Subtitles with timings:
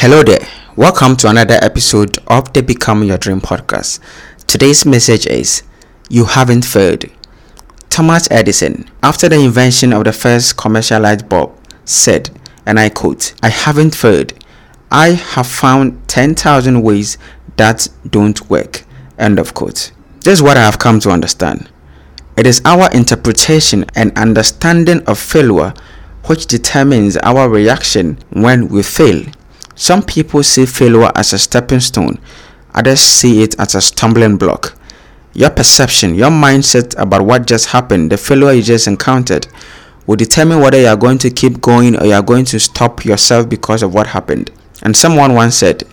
[0.00, 0.48] Hello there.
[0.76, 4.00] Welcome to another episode of the Become Your Dream podcast.
[4.46, 5.62] Today's message is
[6.08, 7.04] You haven't failed.
[7.90, 11.54] Thomas Edison, after the invention of the first commercial light bulb,
[11.84, 12.30] said,
[12.64, 14.32] and I quote, I haven't failed.
[14.90, 17.18] I have found 10,000 ways
[17.58, 18.86] that don't work.
[19.18, 19.92] End of quote.
[20.20, 21.68] This is what I have come to understand.
[22.38, 25.74] It is our interpretation and understanding of failure
[26.24, 29.26] which determines our reaction when we fail.
[29.80, 32.18] Some people see failure as a stepping stone,
[32.74, 34.76] others see it as a stumbling block.
[35.32, 39.46] Your perception, your mindset about what just happened, the failure you just encountered,
[40.06, 43.06] will determine whether you are going to keep going or you are going to stop
[43.06, 44.50] yourself because of what happened.
[44.82, 45.84] And someone once said,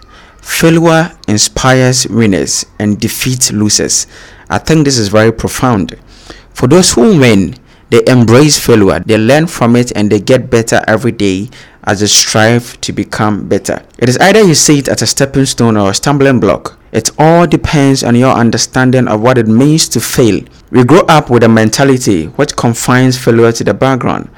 [0.41, 4.05] Failure inspires winners and defeats losers.
[4.49, 5.95] I think this is very profound.
[6.53, 7.55] For those who win,
[7.89, 11.49] they embrace failure, they learn from it, and they get better every day
[11.83, 13.81] as they strive to become better.
[13.97, 16.77] It is either you see it as a stepping stone or a stumbling block.
[16.91, 20.41] It all depends on your understanding of what it means to fail.
[20.69, 24.29] We grow up with a mentality which confines failure to the background.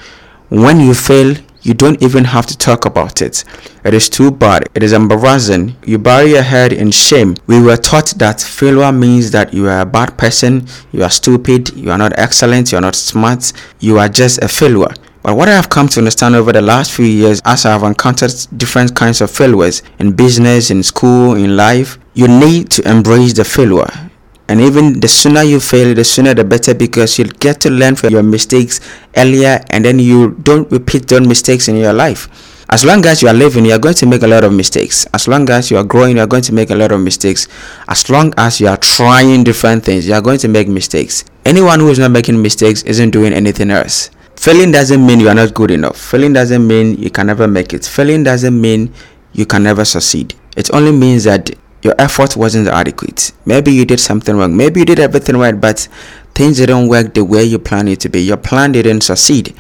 [0.49, 3.43] When you fail, you don't even have to talk about it.
[3.83, 4.67] It is too bad.
[4.75, 5.75] It is embarrassing.
[5.85, 7.35] You bury your head in shame.
[7.47, 11.73] We were taught that failure means that you are a bad person, you are stupid,
[11.75, 14.93] you are not excellent, you are not smart, you are just a failure.
[15.21, 17.83] But what I have come to understand over the last few years as I have
[17.83, 23.33] encountered different kinds of failures in business, in school, in life, you need to embrace
[23.33, 24.08] the failure.
[24.49, 27.95] And even the sooner you fail, the sooner the better because you'll get to learn
[27.95, 28.79] from your mistakes
[29.15, 32.27] earlier and then you don't repeat those mistakes in your life.
[32.71, 35.05] As long as you are living, you are going to make a lot of mistakes.
[35.13, 37.47] As long as you are growing, you are going to make a lot of mistakes.
[37.87, 41.25] As long as you are trying different things, you are going to make mistakes.
[41.45, 44.09] Anyone who is not making mistakes isn't doing anything else.
[44.35, 45.97] Failing doesn't mean you are not good enough.
[45.97, 47.85] Failing doesn't mean you can never make it.
[47.85, 48.91] Failing doesn't mean
[49.33, 50.33] you can never succeed.
[50.57, 51.51] It only means that
[51.81, 53.31] your effort wasn't adequate.
[53.45, 54.55] Maybe you did something wrong.
[54.55, 55.87] Maybe you did everything right, but
[56.35, 58.21] things didn't work the way you planned it to be.
[58.21, 59.55] Your plan didn't succeed.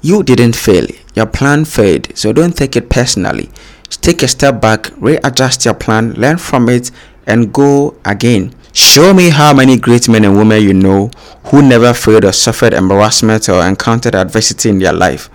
[0.00, 0.86] You didn't fail.
[1.14, 2.16] Your plan failed.
[2.16, 3.50] So don't take it personally.
[3.84, 6.90] Just take a step back, readjust your plan, learn from it,
[7.26, 8.54] and go again.
[8.72, 11.10] Show me how many great men and women you know
[11.44, 15.28] who never failed or suffered embarrassment or encountered adversity in their life.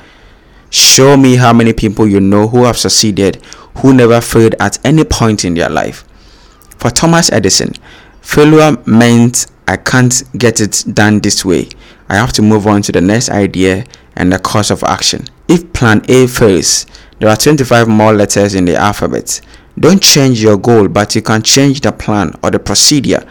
[0.72, 3.36] Show me how many people you know who have succeeded
[3.78, 6.04] who never failed at any point in their life.
[6.78, 7.74] For Thomas Edison,
[8.22, 11.70] failure meant I can't get it done this way.
[12.10, 13.84] I have to move on to the next idea
[14.16, 15.26] and the course of action.
[15.48, 16.86] If plan A fails,
[17.20, 19.42] there are 25 more letters in the alphabet.
[19.80, 23.28] Don't change your goal, but you can change the plan or the procedure.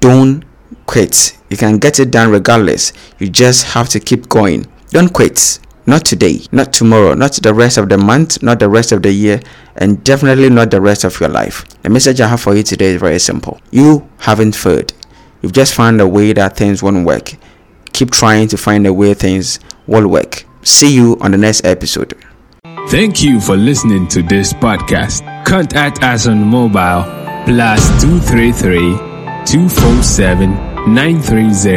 [0.00, 0.44] Don't
[0.86, 1.36] quit.
[1.48, 2.92] You can get it done regardless.
[3.18, 4.66] You just have to keep going.
[4.90, 5.58] Don't quit.
[5.86, 9.12] Not today, not tomorrow, not the rest of the month, not the rest of the
[9.12, 9.40] year,
[9.76, 11.64] and definitely not the rest of your life.
[11.82, 13.60] The message I have for you today is very simple.
[13.70, 14.92] You haven't failed.
[15.42, 17.32] You've just found a way that things won't work.
[17.92, 20.44] Keep trying to find a way things will work.
[20.62, 22.14] See you on the next episode.
[22.88, 25.22] Thank you for listening to this podcast.
[25.46, 27.04] Contact us on mobile
[27.44, 28.96] plus 233
[29.46, 30.50] 247
[30.94, 31.76] 930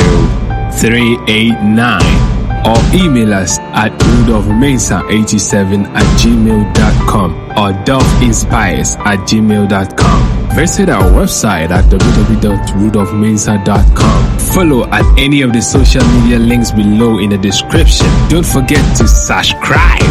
[0.80, 2.33] 389
[2.66, 10.24] or email us at rudolphmesa87 at gmail.com or dolphinspires at gmail.com.
[10.56, 14.40] Visit our website at www.rudolphmensa.com.
[14.54, 18.08] Follow at any of the social media links below in the description.
[18.30, 20.02] Don't forget to subscribe.